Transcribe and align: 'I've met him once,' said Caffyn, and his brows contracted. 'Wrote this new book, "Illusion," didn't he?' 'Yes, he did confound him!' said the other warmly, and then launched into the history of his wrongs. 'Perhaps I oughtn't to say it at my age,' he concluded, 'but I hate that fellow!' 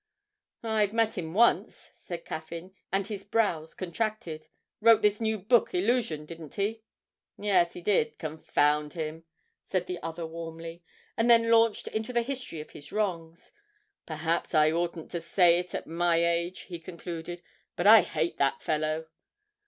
'I've 0.63 0.93
met 0.93 1.15
him 1.15 1.35
once,' 1.35 1.91
said 1.93 2.25
Caffyn, 2.25 2.73
and 2.91 3.05
his 3.05 3.23
brows 3.23 3.75
contracted. 3.75 4.47
'Wrote 4.79 5.03
this 5.03 5.21
new 5.21 5.37
book, 5.37 5.75
"Illusion," 5.75 6.25
didn't 6.25 6.55
he?' 6.55 6.81
'Yes, 7.37 7.73
he 7.73 7.81
did 7.81 8.17
confound 8.17 8.93
him!' 8.93 9.25
said 9.67 9.85
the 9.85 10.01
other 10.01 10.25
warmly, 10.25 10.81
and 11.15 11.29
then 11.29 11.51
launched 11.51 11.87
into 11.89 12.11
the 12.13 12.23
history 12.23 12.59
of 12.59 12.71
his 12.71 12.91
wrongs. 12.91 13.51
'Perhaps 14.07 14.55
I 14.55 14.71
oughtn't 14.71 15.11
to 15.11 15.21
say 15.21 15.59
it 15.59 15.75
at 15.75 15.85
my 15.85 16.17
age,' 16.25 16.61
he 16.61 16.79
concluded, 16.79 17.43
'but 17.75 17.85
I 17.85 18.01
hate 18.01 18.37
that 18.39 18.59
fellow!' 18.59 19.05